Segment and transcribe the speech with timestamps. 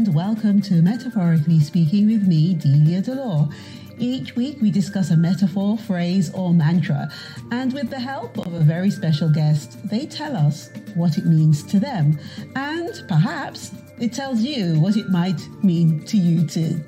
[0.00, 3.52] and welcome to Metaphorically Speaking with me, Delia Delore.
[3.98, 7.12] Each week we discuss a metaphor, phrase, or mantra,
[7.50, 11.62] and with the help of a very special guest, they tell us what it means
[11.64, 12.18] to them,
[12.56, 16.82] and perhaps it tells you what it might mean to you too.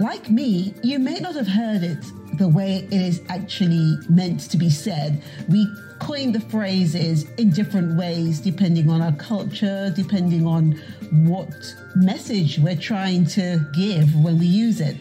[0.00, 2.02] Like me, you may not have heard it
[2.38, 5.22] the way it is actually meant to be said.
[5.48, 5.66] We
[5.98, 10.72] coin the phrases in different ways depending on our culture, depending on
[11.10, 14.96] what message we're trying to give when we use it.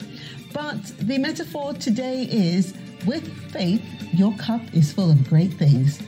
[0.53, 2.73] But the metaphor today is
[3.05, 5.99] with faith, your cup is full of great things.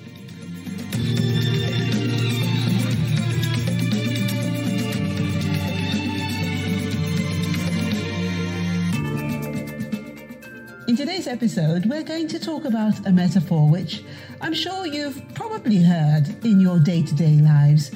[10.87, 14.03] In today's episode, we're going to talk about a metaphor which
[14.39, 17.89] I'm sure you've probably heard in your day to day lives.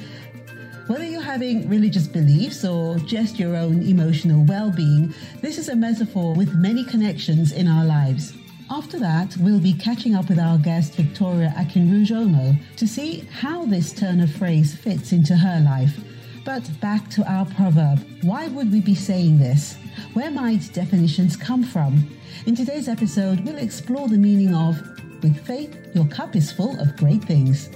[0.88, 5.76] Whether you're having religious beliefs or just your own emotional well being, this is a
[5.76, 8.34] metaphor with many connections in our lives.
[8.70, 13.92] After that, we'll be catching up with our guest Victoria Akinrujomo to see how this
[13.92, 15.96] turn of phrase fits into her life.
[16.44, 19.76] But back to our proverb why would we be saying this?
[20.14, 22.10] Where might definitions come from?
[22.46, 24.80] In today's episode, we'll explore the meaning of
[25.22, 27.68] with faith, your cup is full of great things.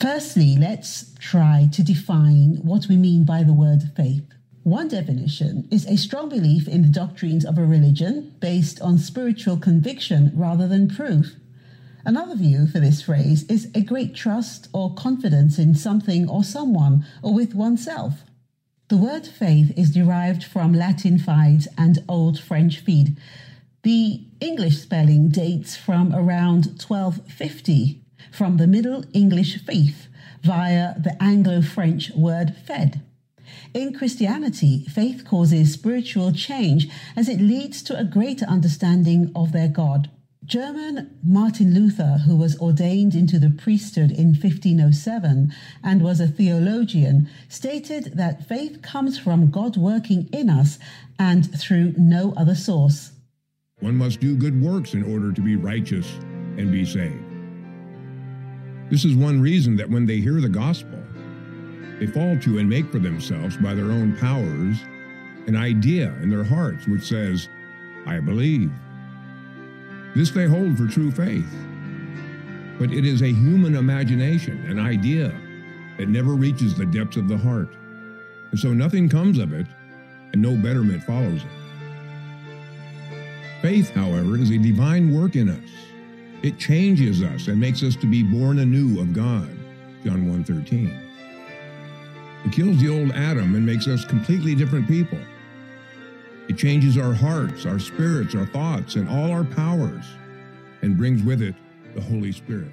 [0.00, 4.24] Firstly, let's try to define what we mean by the word faith.
[4.62, 9.56] One definition is a strong belief in the doctrines of a religion based on spiritual
[9.56, 11.36] conviction rather than proof.
[12.06, 17.04] Another view for this phrase is a great trust or confidence in something or someone
[17.20, 18.22] or with oneself.
[18.86, 23.16] The word faith is derived from Latin fides and Old French fide.
[23.82, 30.06] The English spelling dates from around 1250 from the Middle English faith
[30.42, 33.00] via the Anglo French word fed.
[33.74, 39.68] In Christianity, faith causes spiritual change as it leads to a greater understanding of their
[39.68, 40.08] God.
[40.46, 45.52] German Martin Luther, who was ordained into the priesthood in 1507
[45.82, 50.78] and was a theologian, stated that faith comes from God working in us
[51.18, 53.10] and through no other source.
[53.80, 56.06] One must do good works in order to be righteous
[56.56, 57.24] and be saved.
[58.88, 61.02] This is one reason that when they hear the gospel,
[61.98, 64.78] they fall to and make for themselves by their own powers
[65.48, 67.48] an idea in their hearts which says,
[68.06, 68.70] I believe.
[70.16, 71.44] This they hold for true faith.
[72.78, 75.30] But it is a human imagination, an idea
[75.98, 77.68] that never reaches the depths of the heart.
[78.50, 79.66] And so nothing comes of it,
[80.32, 81.50] and no betterment follows it.
[83.60, 85.70] Faith, however, is a divine work in us.
[86.42, 89.50] It changes us and makes us to be born anew of God.
[90.02, 90.94] John 1:13.
[92.46, 95.18] It kills the old Adam and makes us completely different people.
[96.56, 100.06] It changes our hearts, our spirits, our thoughts, and all our powers,
[100.80, 101.54] and brings with it
[101.94, 102.70] the Holy Spirit.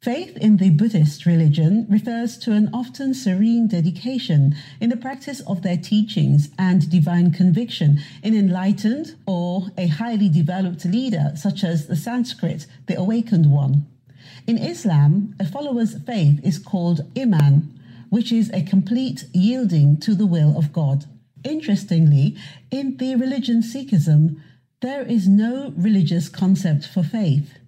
[0.00, 5.60] Faith in the Buddhist religion refers to an often serene dedication in the practice of
[5.60, 11.96] their teachings and divine conviction in enlightened or a highly developed leader, such as the
[11.96, 13.84] Sanskrit, the awakened one.
[14.46, 17.78] In Islam, a follower's faith is called Iman,
[18.08, 21.04] which is a complete yielding to the will of God.
[21.44, 22.36] Interestingly,
[22.70, 24.40] in the religion Sikhism,
[24.80, 27.58] there is no religious concept for faith.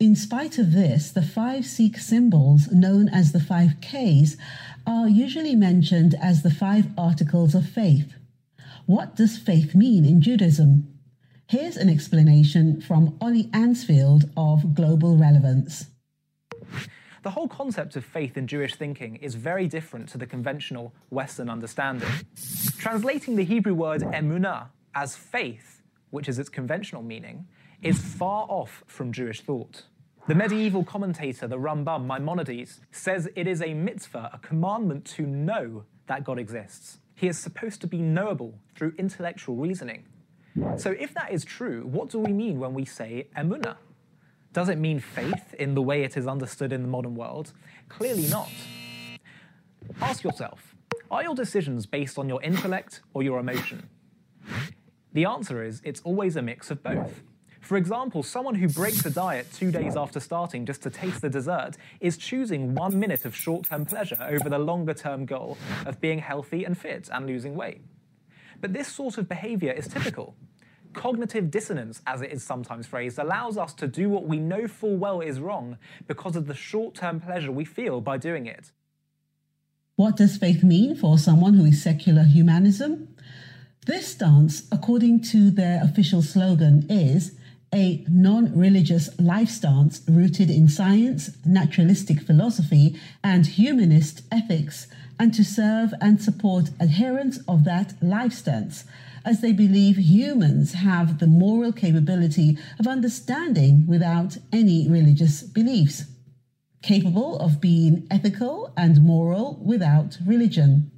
[0.00, 4.36] In spite of this, the five Sikh symbols, known as the five Ks,
[4.86, 8.14] are usually mentioned as the five articles of faith.
[8.86, 10.88] What does faith mean in Judaism?
[11.46, 15.86] Here's an explanation from Ollie Ansfield of Global Relevance.
[17.22, 21.48] The whole concept of faith in Jewish thinking is very different to the conventional Western
[21.48, 22.08] understanding.
[22.78, 27.46] Translating the Hebrew word emunah as faith, which is its conventional meaning,
[27.80, 29.84] is far off from Jewish thought.
[30.26, 35.84] The medieval commentator, the Rambam Maimonides, says it is a mitzvah, a commandment to know
[36.08, 36.98] that God exists.
[37.14, 40.04] He is supposed to be knowable through intellectual reasoning.
[40.76, 43.76] So, if that is true, what do we mean when we say emunah?
[44.52, 47.52] Does it mean faith in the way it is understood in the modern world?
[47.88, 48.50] Clearly not.
[50.00, 50.74] Ask yourself
[51.10, 53.88] are your decisions based on your intellect or your emotion?
[55.12, 57.22] The answer is it's always a mix of both.
[57.60, 61.28] For example, someone who breaks a diet two days after starting just to taste the
[61.28, 66.00] dessert is choosing one minute of short term pleasure over the longer term goal of
[66.00, 67.82] being healthy and fit and losing weight.
[68.60, 70.34] But this sort of behavior is typical.
[70.94, 74.96] Cognitive dissonance, as it is sometimes phrased, allows us to do what we know full
[74.96, 78.72] well is wrong because of the short term pleasure we feel by doing it.
[79.96, 83.14] What does faith mean for someone who is secular humanism?
[83.86, 87.32] This stance, according to their official slogan, is
[87.74, 94.86] a non religious life stance rooted in science, naturalistic philosophy, and humanist ethics,
[95.18, 98.84] and to serve and support adherents of that life stance
[99.24, 106.04] as they believe humans have the moral capability of understanding without any religious beliefs,
[106.82, 110.90] capable of being ethical and moral without religion.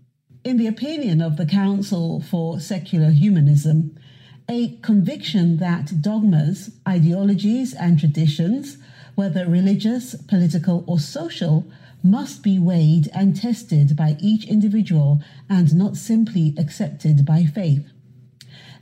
[0.44, 3.96] In the opinion of the Council for Secular Humanism,
[4.48, 8.76] a conviction that dogmas, ideologies, and traditions,
[9.14, 11.64] whether religious, political, or social,
[12.02, 17.93] must be weighed and tested by each individual and not simply accepted by faith.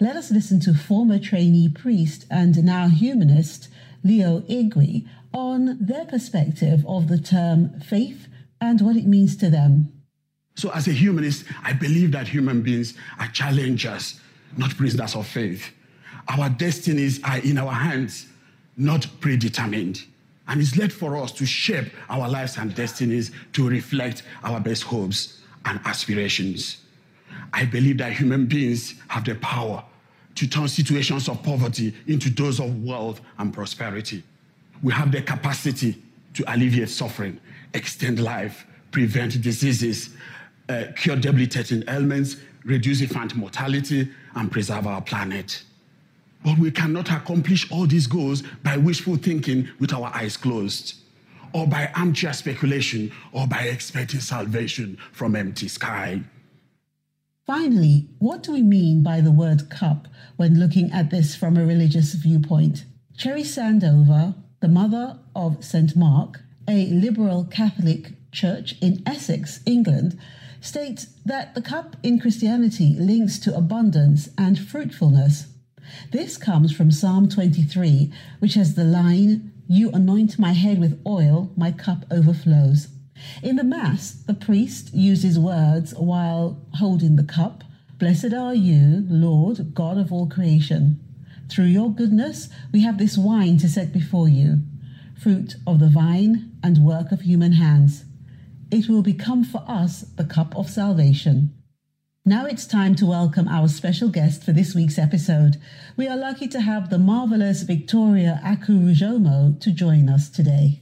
[0.03, 3.69] Let us listen to former trainee priest and now humanist
[4.03, 8.27] Leo Igwe on their perspective of the term faith
[8.61, 9.93] and what it means to them.
[10.57, 14.21] So, as a humanist, I believe that human beings are challengers,
[14.57, 15.71] not prisoners of faith.
[16.27, 18.27] Our destinies are in our hands,
[18.77, 20.03] not predetermined.
[20.49, 24.83] And it's left for us to shape our lives and destinies to reflect our best
[24.83, 26.79] hopes and aspirations.
[27.53, 29.85] I believe that human beings have the power
[30.35, 34.23] to turn situations of poverty into those of wealth and prosperity.
[34.83, 36.01] We have the capacity
[36.35, 37.41] to alleviate suffering,
[37.75, 40.11] extend life, prevent diseases,
[40.69, 45.63] uh, cure debilitating ailments, reduce infant mortality, and preserve our planet.
[46.45, 50.95] But we cannot accomplish all these goals by wishful thinking with our eyes closed,
[51.53, 56.23] or by armchair speculation, or by expecting salvation from empty sky.
[57.47, 60.07] Finally, what do we mean by the word cup
[60.37, 62.85] when looking at this from a religious viewpoint?
[63.17, 65.97] Cherry Sandover, the mother of St.
[65.97, 70.17] Mark, a liberal Catholic church in Essex, England,
[70.61, 75.47] states that the cup in Christianity links to abundance and fruitfulness.
[76.13, 81.51] This comes from Psalm 23, which has the line, You anoint my head with oil,
[81.57, 82.87] my cup overflows.
[83.43, 87.65] In the Mass, the priest uses words while holding the cup
[87.99, 90.99] Blessed are you, Lord, God of all creation.
[91.49, 94.61] Through your goodness, we have this wine to set before you,
[95.17, 98.05] fruit of the vine and work of human hands.
[98.73, 101.55] It will become for us the cup of salvation.
[102.25, 105.61] Now it's time to welcome our special guest for this week's episode.
[105.97, 110.82] We are lucky to have the marvelous Victoria Akurujomo to join us today.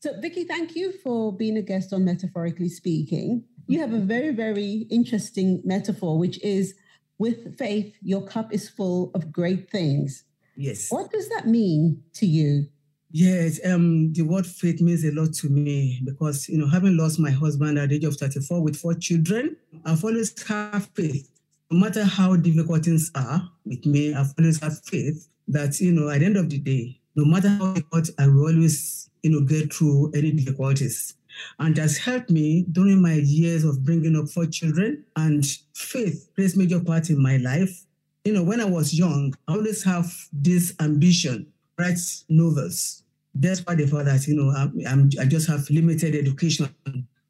[0.00, 3.44] So, Vicky, thank you for being a guest on Metaphorically Speaking.
[3.66, 6.74] You have a very, very interesting metaphor, which is
[7.18, 10.24] with faith, your cup is full of great things.
[10.56, 10.90] Yes.
[10.90, 12.66] What does that mean to you?
[13.10, 17.20] Yes, um, the word faith means a lot to me because, you know, having lost
[17.20, 19.54] my husband at the age of 34 with four children,
[19.84, 21.30] I've always had faith.
[21.70, 26.08] No matter how difficult things are with me, I've always had faith that, you know,
[26.08, 29.40] at the end of the day, no matter how difficult, I will always you know,
[29.40, 31.14] get through any difficulties.
[31.58, 35.04] And has helped me during my years of bringing up four children.
[35.16, 35.44] And
[35.74, 37.86] faith plays major part in my life.
[38.24, 41.46] You know, when I was young, I always have this ambition,
[41.78, 43.02] write novels.
[43.38, 46.68] Despite the fact that, you know, I'm, I'm, i just have limited education.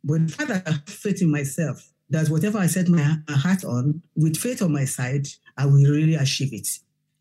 [0.03, 3.65] But the fact that I have faith in myself, that whatever I set my heart
[3.65, 6.69] on, with faith on my side, I will really achieve it.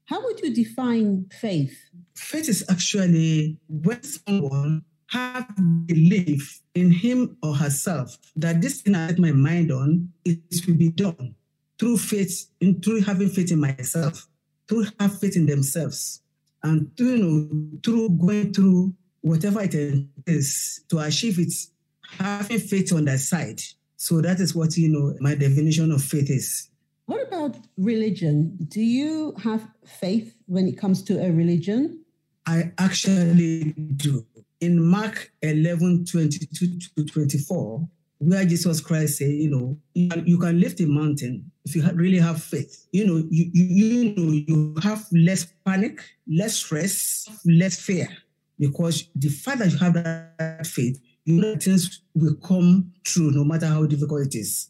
[0.09, 1.77] How would you define faith?
[2.15, 5.47] Faith is actually when someone have
[5.85, 10.73] belief in him or herself that this thing I set my mind on, it will
[10.73, 11.35] be done
[11.77, 14.27] through faith, in through having faith in myself,
[14.67, 16.21] through have faith in themselves,
[16.63, 19.75] and through, you know, through going through whatever it
[20.25, 21.53] is to achieve it,
[22.17, 23.61] having faith on that side.
[23.95, 26.67] So that is what you know my definition of faith is.
[27.09, 28.55] What about religion?
[28.67, 32.05] Do you have faith when it comes to a religion?
[32.45, 34.27] I actually do.
[34.61, 37.89] In Mark 11 22 to 24,
[38.19, 42.43] where Jesus Christ said, you know, you can lift a mountain if you really have
[42.43, 42.85] faith.
[42.91, 48.07] You know, you, you, you know, you have less panic, less stress, less fear,
[48.59, 53.43] because the fact that you have that faith, you know things will come true no
[53.43, 54.69] matter how difficult it is.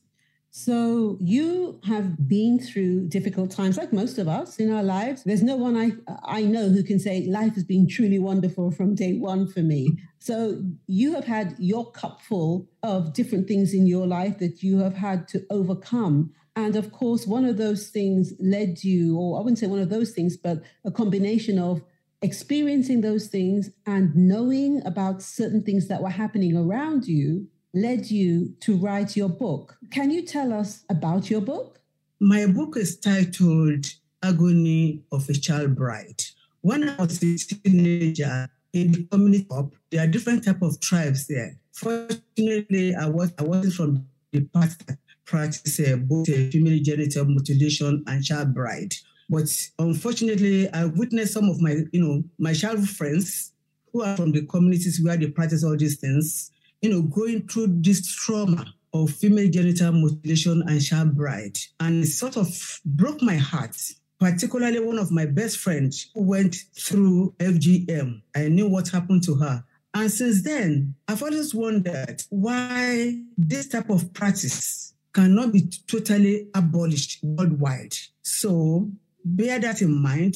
[0.65, 5.23] So you have been through difficult times, like most of us in our lives.
[5.23, 5.93] There's no one I
[6.25, 9.97] I know who can say life has been truly wonderful from day one for me.
[10.19, 14.79] So you have had your cup full of different things in your life that you
[14.79, 16.33] have had to overcome.
[16.57, 19.89] And of course, one of those things led you, or I wouldn't say one of
[19.89, 21.81] those things, but a combination of
[22.21, 28.53] experiencing those things and knowing about certain things that were happening around you led you
[28.61, 29.77] to write your book.
[29.91, 31.79] Can you tell us about your book?
[32.19, 33.85] My book is titled
[34.23, 36.21] Agony of a Child Bride.
[36.61, 39.47] When I was a teenager in the community
[39.89, 41.57] there are different type of tribes there.
[41.73, 47.25] Fortunately, I was I wasn't from the part that practice uh, both uh, female genital
[47.25, 48.93] mutilation and child bride.
[49.29, 53.53] But unfortunately, I witnessed some of my, you know, my childhood friends
[53.93, 57.67] who are from the communities where they practice all these things, you know, going through
[57.81, 61.57] this trauma of female genital mutilation and child bride.
[61.79, 62.47] And it sort of
[62.85, 63.75] broke my heart.
[64.19, 68.21] Particularly one of my best friends who went through FGM.
[68.35, 69.63] I knew what happened to her.
[69.93, 77.19] And since then, I've always wondered why this type of practice cannot be totally abolished
[77.23, 77.93] worldwide.
[78.21, 78.91] So
[79.23, 80.35] bear that in mind.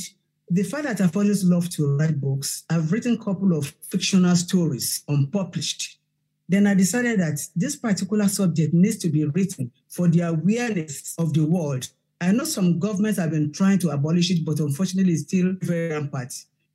[0.49, 4.35] The fact that I've always loved to write books, I've written a couple of fictional
[4.35, 5.99] stories unpublished.
[6.53, 11.33] Then I decided that this particular subject needs to be written for the awareness of
[11.33, 11.89] the world.
[12.21, 15.89] I know some governments have been trying to abolish it, but unfortunately, it's still very
[15.89, 16.31] rampant.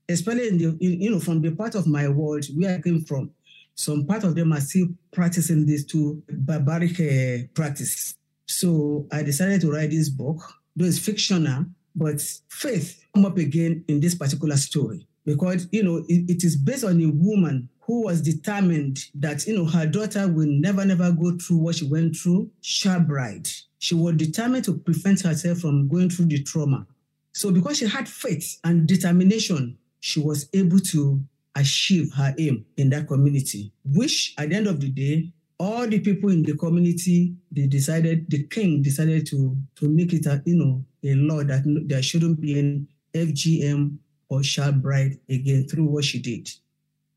[0.08, 3.04] Especially in the, in, you know, from the part of my world where I came
[3.04, 3.30] from,
[3.76, 8.16] some part of them are still practicing this to barbaric uh, practice.
[8.46, 10.42] So I decided to write this book,
[10.74, 15.98] though it's fictional, but faith come up again in this particular story because you know
[16.08, 20.28] it, it is based on a woman who was determined that you know her daughter
[20.28, 22.50] will never never go through what she went through.
[22.60, 23.48] Child bride.
[23.78, 26.86] She was determined to prevent herself from going through the trauma.
[27.32, 31.22] So because she had faith and determination, she was able to
[31.56, 35.98] achieve her aim in that community, which at the end of the day, all the
[35.98, 40.56] people in the community, they decided, the king decided to, to make it a, you
[40.56, 43.96] know, a law that there shouldn't be an FGM
[44.28, 46.50] or child bride again through what she did.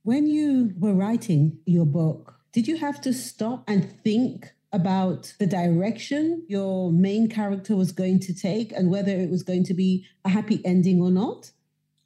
[0.03, 5.45] When you were writing your book, did you have to stop and think about the
[5.45, 10.05] direction your main character was going to take and whether it was going to be
[10.25, 11.51] a happy ending or not?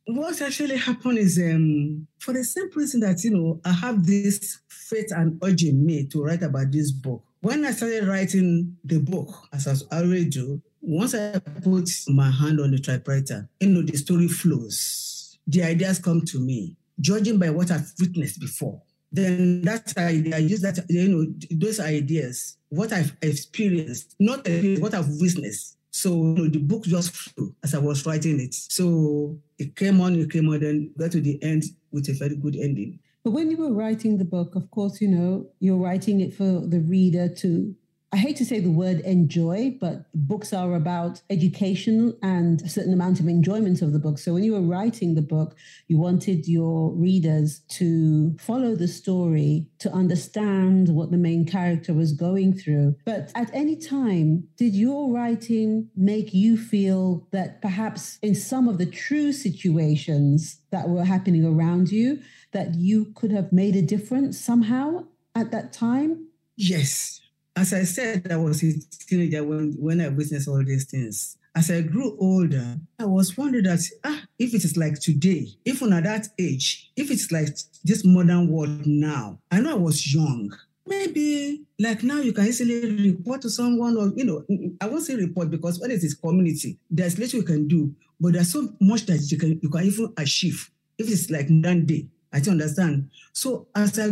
[0.07, 4.59] what actually happened is um, for the simple reason that, you know, I have this
[4.67, 7.23] faith and urging me to write about this book.
[7.41, 12.59] When I started writing the book, as I already do, once I put my hand
[12.59, 15.37] on the typewriter, you know, the story flows.
[15.47, 18.81] The ideas come to me, judging by what I've witnessed before.
[19.11, 24.47] Then that idea, I use that, you know, those ideas, what I've experienced, not
[24.79, 28.53] what I've witnessed, so you know, the book just flew as I was writing it.
[28.53, 32.35] So it came on, it came on, then got to the end with a very
[32.35, 32.99] good ending.
[33.23, 36.43] But when you were writing the book, of course, you know, you're writing it for
[36.67, 37.73] the reader to
[38.15, 42.93] I hate to say the word enjoy, but books are about education and a certain
[42.93, 44.19] amount of enjoyment of the book.
[44.19, 45.57] So when you were writing the book,
[45.89, 52.13] you wanted your readers to follow the story, to understand what the main character was
[52.13, 52.95] going through.
[53.03, 58.77] But at any time, did your writing make you feel that perhaps in some of
[58.77, 62.21] the true situations that were happening around you,
[62.53, 65.03] that you could have made a difference somehow
[65.35, 66.29] at that time?
[66.55, 67.19] Yes,
[67.55, 68.73] as I said, I was a
[69.07, 71.37] teenager when, when I witnessed all these things.
[71.55, 75.93] As I grew older, I was wondering that ah, if it is like today, even
[75.93, 77.47] at that age, if it's like
[77.85, 80.51] this modern world now, I know I was young.
[80.85, 84.45] Maybe like now you can easily report to someone or, you know,
[84.81, 88.33] I won't say report because when it is community, there's little you can do, but
[88.33, 90.69] there's so much that you can, you can even achieve.
[90.97, 93.09] If it's like modern day, I don't understand.
[93.31, 94.09] So as I,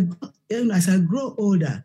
[0.50, 1.84] as I grow older,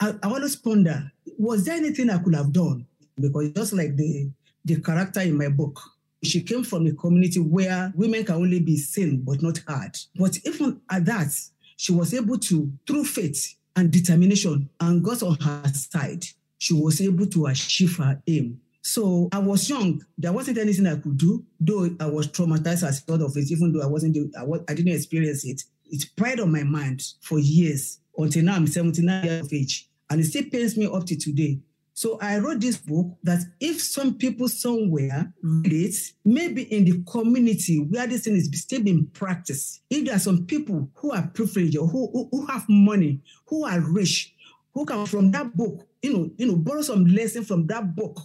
[0.00, 2.86] I, I always ponder, was there anything I could have done?
[3.20, 4.30] Because just like the,
[4.64, 5.80] the character in my book,
[6.22, 9.96] she came from a community where women can only be seen but not heard.
[10.16, 11.32] But even at that,
[11.76, 16.24] she was able to, through faith and determination and God on her side,
[16.58, 18.60] she was able to achieve her aim.
[18.82, 20.04] So I was young.
[20.18, 23.50] There wasn't anything I could do, though I was traumatized as a thought of it,
[23.50, 25.62] even though I wasn't, I, was, I didn't experience it.
[25.86, 29.88] It's preyed on my mind for years until now I'm 79 years of age.
[30.10, 31.60] And it still pains me up to today.
[31.96, 35.94] So I wrote this book that if some people somewhere read it,
[36.24, 40.44] maybe in the community where this thing is still being practiced, if there are some
[40.44, 44.34] people who are privileged or who, who, who have money, who are rich,
[44.72, 48.20] who can from that book, you know, you know, borrow some lesson from that book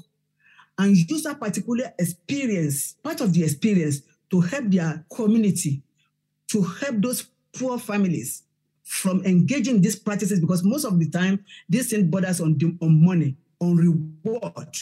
[0.79, 5.83] and use that particular experience, part of the experience, to help their community,
[6.47, 8.43] to help those poor families
[8.89, 13.37] from engaging these practices because most of the time this thing borders on, on money,
[13.59, 14.75] on reward.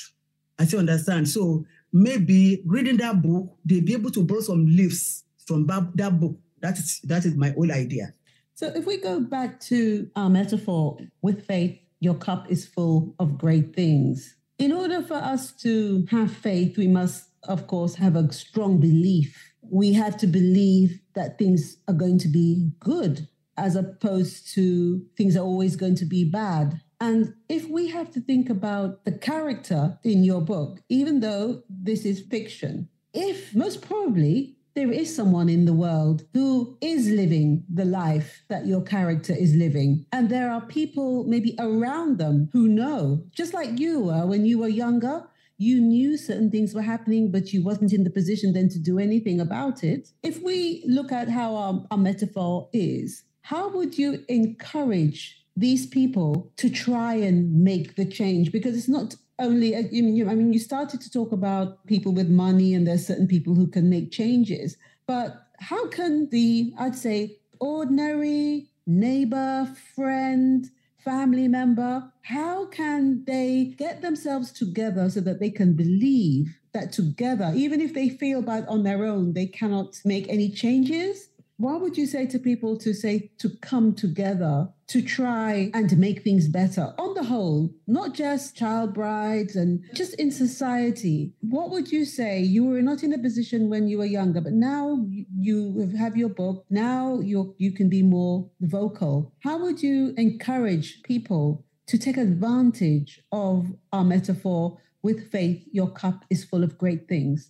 [0.57, 1.27] I still understand.
[1.27, 6.37] So maybe reading that book, they'll be able to borrow some leaves from that book.
[6.61, 8.13] That is that is my whole idea.
[8.55, 13.37] So if we go back to our metaphor with faith, your cup is full of
[13.37, 14.37] great things.
[14.57, 19.53] In order for us to have faith, we must, of course, have a strong belief.
[19.61, 25.35] We have to believe that things are going to be good as opposed to things
[25.35, 26.81] are always going to be bad.
[26.99, 32.05] And if we have to think about the character in your book, even though this
[32.05, 37.83] is fiction, if most probably there is someone in the world who is living the
[37.83, 40.05] life that your character is living.
[40.11, 44.59] And there are people maybe around them who know, just like you were when you
[44.59, 45.23] were younger.
[45.57, 48.99] You knew certain things were happening, but you wasn't in the position then to do
[48.99, 50.09] anything about it.
[50.21, 56.51] If we look at how our, our metaphor is, how would you encourage these people
[56.57, 58.51] to try and make the change?
[58.51, 62.73] Because it's not only uh, I mean you started to talk about people with money
[62.73, 64.75] and there's certain people who can make changes
[65.05, 70.65] but how can the I'd say ordinary neighbor friend
[70.97, 77.53] family member how can they get themselves together so that they can believe that together
[77.55, 81.26] even if they feel bad on their own they cannot make any changes
[81.57, 85.95] what would you say to people to say to come together to try and to
[85.95, 91.33] make things better on the whole, not just child brides and just in society?
[91.41, 92.39] What would you say?
[92.39, 95.03] You were not in a position when you were younger, but now
[95.35, 96.63] you have your book.
[96.69, 99.33] Now you you can be more vocal.
[99.39, 105.67] How would you encourage people to take advantage of our metaphor with faith?
[105.71, 107.49] Your cup is full of great things.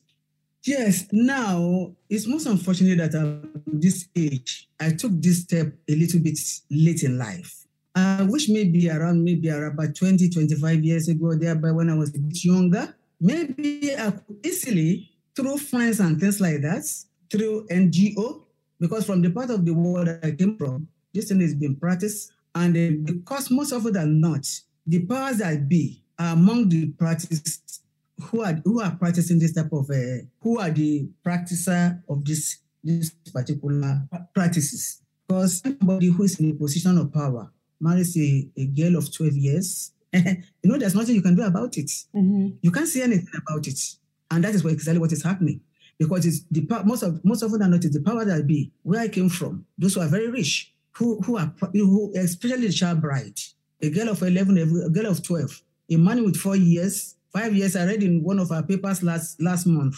[0.68, 6.20] Yes, now it's most unfortunate that at this age, I took this step a little
[6.20, 6.38] bit
[6.70, 7.66] late in life.
[7.96, 12.14] I wish maybe around maybe around about 20, 25 years ago, thereby when I was
[12.14, 16.84] a bit younger, maybe I could easily, through funds and things like that,
[17.32, 18.42] through NGO,
[18.78, 22.34] because from the part of the world I came from, this thing is being practiced.
[22.54, 24.46] And uh, because most of it are not,
[24.86, 27.62] the powers that be are among the practices
[28.22, 32.58] who are who are practicing this type of uh, who are the practicer of this
[32.84, 35.02] this particular practices?
[35.28, 39.34] Because somebody who is in a position of power marries a, a girl of 12
[39.34, 41.88] years you know there's nothing you can do about it.
[42.16, 42.50] Mm-hmm.
[42.62, 43.80] you can't say anything about it.
[44.32, 45.62] And that is what, exactly what is happening.
[46.00, 49.02] Because it's the most of most of them not it's the power that be where
[49.02, 49.66] i came from.
[49.78, 53.40] Those who are very rich who who are who especially the child bride
[53.82, 57.76] a girl of 11 a girl of 12 a man with four years Five years,
[57.76, 59.96] I read in one of our papers last, last month,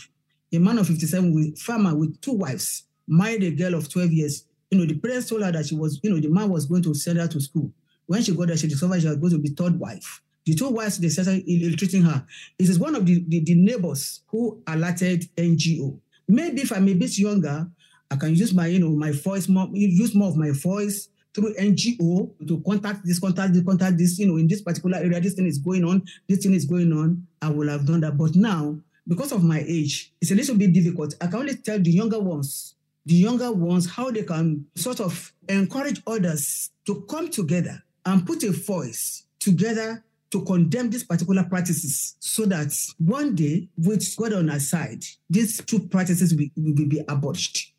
[0.52, 4.46] a man of 57 with farmer with two wives, married a girl of 12 years.
[4.72, 6.84] You know, the parents told her that she was, you know, the man was going
[6.84, 7.72] to send her to school.
[8.08, 10.22] When she got there, she discovered she was going to be third wife.
[10.46, 12.26] The two wives, they started ill-treating her.
[12.58, 16.00] It is one of the, the, the neighbors who alerted NGO.
[16.28, 17.70] Maybe if I'm a bit younger,
[18.10, 21.54] I can use my, you know, my voice more, use more of my voice through
[21.56, 25.34] NGO to contact this, contact this, contact this, you know, in this particular area, this
[25.34, 28.18] thing is going on, this thing is going on, I will have done that.
[28.18, 31.16] But now, because of my age, it's a little bit difficult.
[31.22, 35.34] I can only tell the younger ones, the younger ones, how they can sort of
[35.48, 42.16] encourage others to come together and put a voice together to condemn these particular practices
[42.20, 47.02] so that one day, with God on our side, these two practices will, will be
[47.08, 47.74] abolished.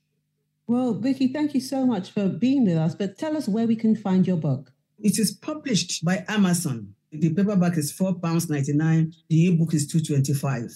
[0.70, 2.94] Well, Vicky, thank you so much for being with us.
[2.94, 4.70] But tell us where we can find your book.
[5.00, 6.94] It is published by Amazon.
[7.10, 9.12] The paperback is four pounds ninety nine.
[9.28, 10.70] The ebook is two twenty five.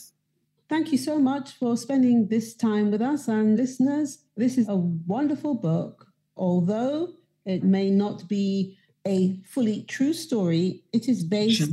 [0.69, 4.19] Thank you so much for spending this time with us and listeners.
[4.37, 6.09] This is a wonderful book.
[6.37, 7.11] Although
[7.47, 8.77] it may not be
[9.07, 11.71] a fully true story, it is based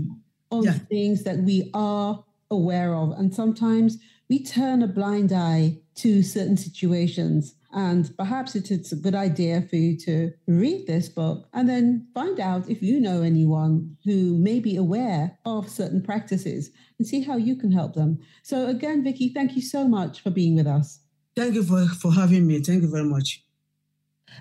[0.51, 0.73] on yeah.
[0.73, 3.17] things that we are aware of.
[3.17, 3.97] And sometimes
[4.29, 7.55] we turn a blind eye to certain situations.
[7.73, 12.39] And perhaps it's a good idea for you to read this book and then find
[12.39, 17.37] out if you know anyone who may be aware of certain practices and see how
[17.37, 18.19] you can help them.
[18.43, 20.99] So, again, Vicky, thank you so much for being with us.
[21.35, 22.59] Thank you for, for having me.
[22.59, 23.43] Thank you very much.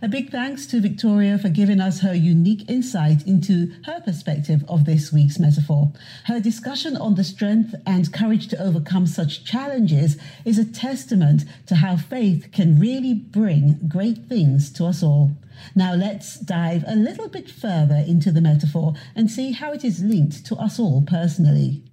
[0.02, 4.86] A big thanks to Victoria for giving us her unique insight into her perspective of
[4.86, 5.92] this week's metaphor.
[6.24, 11.76] Her discussion on the strength and courage to overcome such challenges is a testament to
[11.76, 15.32] how faith can really bring great things to us all.
[15.74, 20.02] Now let's dive a little bit further into the metaphor and see how it is
[20.02, 21.84] linked to us all personally.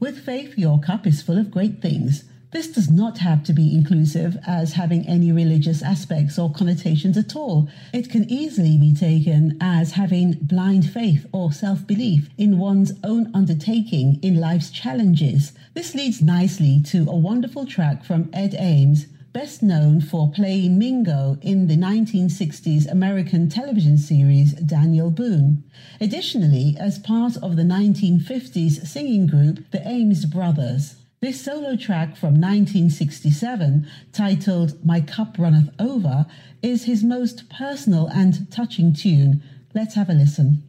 [0.00, 2.24] With faith, your cup is full of great things.
[2.54, 7.34] This does not have to be inclusive as having any religious aspects or connotations at
[7.34, 7.68] all.
[7.92, 13.28] It can easily be taken as having blind faith or self belief in one's own
[13.34, 15.52] undertaking in life's challenges.
[15.74, 21.36] This leads nicely to a wonderful track from Ed Ames best known for playing Mingo
[21.42, 25.64] in the 1960s American television series Daniel Boone.
[26.00, 30.94] Additionally, as part of the 1950s singing group The Ames Brothers.
[31.24, 36.26] This solo track from 1967, titled My Cup Runneth Over,
[36.60, 39.42] is his most personal and touching tune.
[39.72, 40.68] Let's have a listen.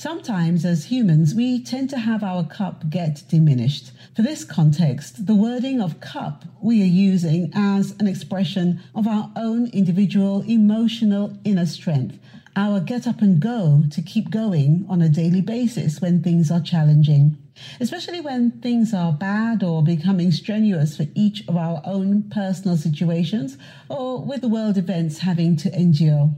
[0.00, 3.90] Sometimes, as humans, we tend to have our cup get diminished.
[4.14, 9.32] For this context, the wording of cup we are using as an expression of our
[9.34, 12.20] own individual emotional inner strength,
[12.54, 16.60] our get up and go to keep going on a daily basis when things are
[16.60, 17.36] challenging
[17.80, 23.58] especially when things are bad or becoming strenuous for each of our own personal situations
[23.88, 26.30] or with the world events having to endure.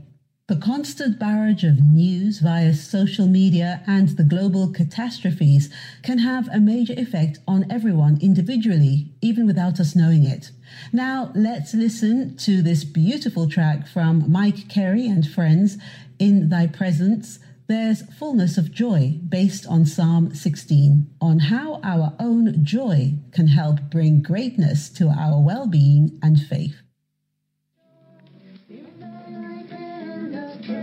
[0.51, 5.69] The constant barrage of news via social media and the global catastrophes
[6.03, 10.51] can have a major effect on everyone individually, even without us knowing it.
[10.91, 15.77] Now, let's listen to this beautiful track from Mike Carey and friends
[16.19, 22.65] in Thy Presence there's fullness of joy based on Psalm 16, on how our own
[22.65, 26.80] joy can help bring greatness to our well being and faith.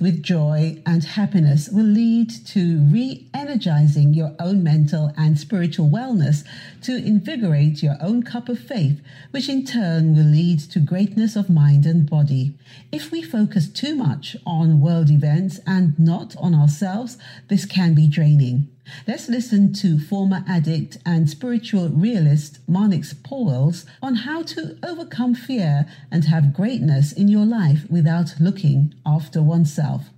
[0.00, 6.44] with joy and happiness will lead to re energizing your own mental and spiritual wellness
[6.82, 11.50] to invigorate your own cup of faith, which in turn will lead to greatness of
[11.50, 12.54] mind and body.
[12.90, 18.06] If we focus too much on world events and not on ourselves, this can be
[18.06, 18.68] draining.
[19.06, 25.86] Let's listen to former addict and spiritual realist Marnix Pauwels on how to overcome fear
[26.10, 30.10] and have greatness in your life without looking after oneself.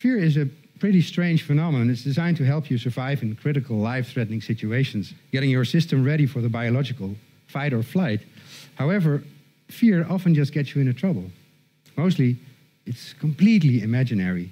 [0.00, 0.46] Fear is a
[0.80, 1.90] pretty strange phenomenon.
[1.90, 6.26] It's designed to help you survive in critical, life threatening situations, getting your system ready
[6.26, 7.14] for the biological
[7.46, 8.20] fight or flight.
[8.74, 9.22] However,
[9.68, 11.30] fear often just gets you into trouble.
[11.96, 12.36] Mostly,
[12.84, 14.50] it's completely imaginary,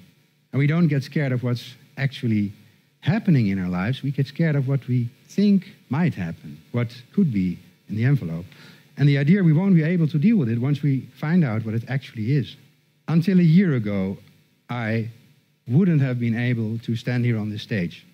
[0.53, 2.53] and we don't get scared of what's actually
[3.01, 7.33] happening in our lives, we get scared of what we think might happen, what could
[7.33, 7.59] be
[7.89, 8.45] in the envelope.
[8.97, 11.65] And the idea we won't be able to deal with it once we find out
[11.65, 12.55] what it actually is.
[13.07, 14.17] Until a year ago,
[14.69, 15.09] I
[15.67, 18.05] wouldn't have been able to stand here on this stage.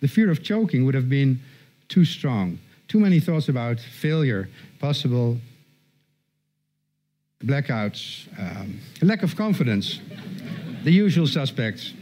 [0.00, 1.40] The fear of choking would have been
[1.88, 2.58] too strong.
[2.88, 4.48] Too many thoughts about failure,
[4.78, 5.38] possible
[7.44, 10.00] blackouts, um, lack of confidence.
[10.84, 11.92] the usual suspects.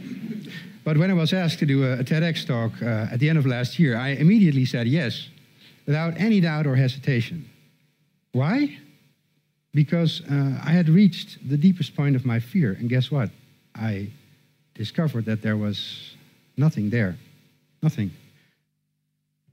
[0.89, 3.37] But when I was asked to do a, a TEDx talk uh, at the end
[3.37, 5.29] of last year, I immediately said yes,
[5.85, 7.47] without any doubt or hesitation.
[8.31, 8.75] Why?
[9.71, 13.29] Because uh, I had reached the deepest point of my fear, and guess what?
[13.75, 14.09] I
[14.73, 16.15] discovered that there was
[16.57, 17.19] nothing there.
[17.83, 18.09] Nothing.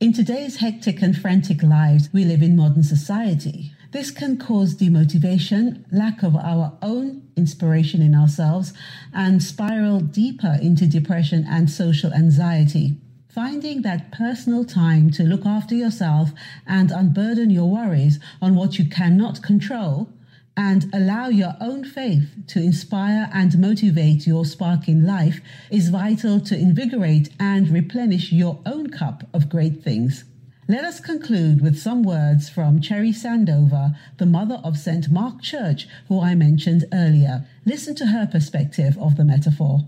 [0.01, 5.83] In today's hectic and frantic lives we live in modern society, this can cause demotivation,
[5.91, 8.75] lack of our own inspiration in ourselves,
[9.15, 12.99] and spiral deeper into depression and social anxiety.
[13.31, 16.33] Finding that personal time to look after yourself
[16.67, 20.11] and unburden your worries on what you cannot control
[20.59, 26.39] and allow your own faith to inspire and motivate your spark in life is vital
[26.39, 30.25] to invigorate and replenish your own cup of great things.
[30.68, 35.09] Let us conclude with some words from Cherry Sandover, the mother of St.
[35.12, 37.46] Mark Church, who I mentioned earlier.
[37.64, 39.83] Listen to her perspective of the metaphor.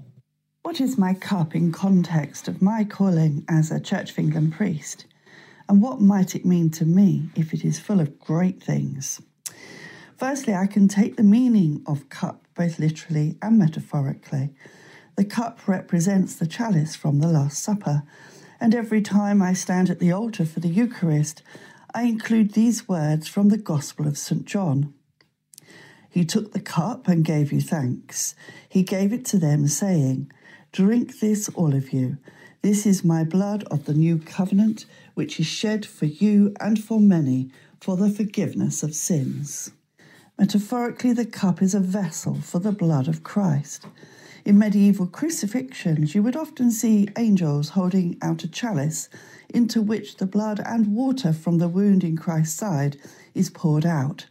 [0.63, 5.07] What is my cup in context of my calling as a Church of England priest?
[5.69, 9.21] And what might it mean to me if it is full of great things?
[10.17, 14.51] Firstly, I can take the meaning of cup both literally and metaphorically.
[15.17, 18.05] The cup represents the chalice from the Last Supper
[18.61, 21.43] and every time I stand at the altar for the Eucharist,
[21.95, 24.45] I include these words from the Gospel of St.
[24.45, 24.93] John.
[26.11, 28.35] He took the cup and gave you thanks.
[28.69, 30.31] He gave it to them, saying,
[30.73, 32.19] Drink this, all of you.
[32.63, 36.99] This is my blood of the new covenant, which is shed for you and for
[37.01, 39.71] many for the forgiveness of sins.
[40.39, 43.87] Metaphorically, the cup is a vessel for the blood of Christ.
[44.49, 49.11] In medieval crucifixions, you would often see angels holding out a chalice
[49.51, 52.97] into which the blood and water from the wound in Christ's side
[53.35, 54.25] is poured out.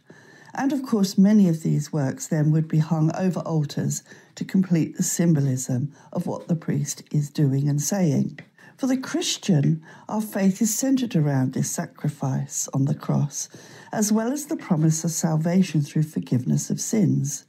[0.52, 4.02] And of course, many of these works then would be hung over altars
[4.34, 8.40] to complete the symbolism of what the priest is doing and saying.
[8.76, 13.48] For the Christian, our faith is centered around this sacrifice on the cross,
[13.92, 17.44] as well as the promise of salvation through forgiveness of sins.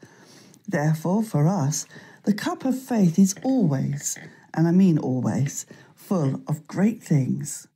[0.67, 1.87] Therefore, for us,
[2.25, 4.17] the cup of faith is always,
[4.53, 7.67] and I mean always, full of great things.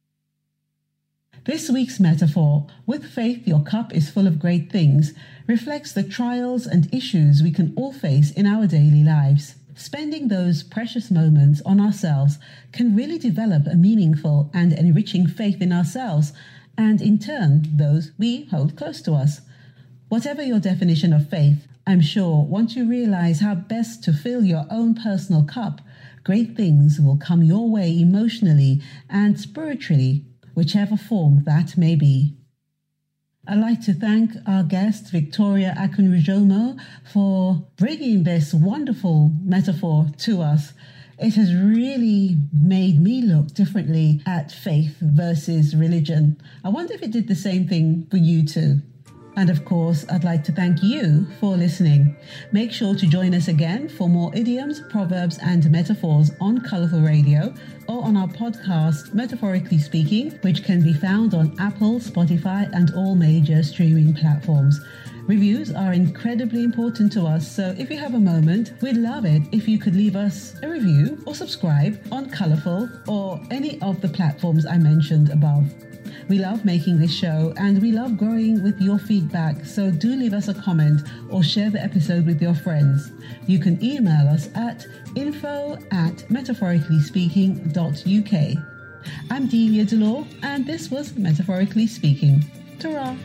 [1.45, 5.13] This week's metaphor, with faith your cup is full of great things,
[5.45, 9.55] reflects the trials and issues we can all face in our daily lives.
[9.75, 12.37] Spending those precious moments on ourselves
[12.71, 16.31] can really develop a meaningful and enriching faith in ourselves
[16.77, 19.41] and, in turn, those we hold close to us.
[20.09, 24.65] Whatever your definition of faith, I'm sure once you realize how best to fill your
[24.69, 25.81] own personal cup,
[26.23, 30.23] great things will come your way emotionally and spiritually,
[30.55, 32.37] whichever form that may be.
[33.45, 36.79] I'd like to thank our guest, Victoria Akunrujomo,
[37.11, 40.71] for bringing this wonderful metaphor to us.
[41.19, 46.41] It has really made me look differently at faith versus religion.
[46.63, 48.81] I wonder if it did the same thing for you too.
[49.35, 52.15] And of course, I'd like to thank you for listening.
[52.51, 57.53] Make sure to join us again for more idioms, proverbs, and metaphors on Colourful Radio
[57.87, 63.15] or on our podcast, Metaphorically Speaking, which can be found on Apple, Spotify, and all
[63.15, 64.79] major streaming platforms.
[65.25, 69.41] Reviews are incredibly important to us, so if you have a moment, we'd love it
[69.51, 74.09] if you could leave us a review or subscribe on Colourful or any of the
[74.09, 75.73] platforms I mentioned above.
[76.29, 80.31] We love making this show and we love growing with your feedback, so do leave
[80.33, 83.11] us a comment or share the episode with your friends.
[83.45, 88.63] You can email us at info at metaphoricallyspeaking.uk.
[89.29, 92.41] I'm Delia Delore, and this was Metaphorically Speaking.
[92.79, 93.17] Ta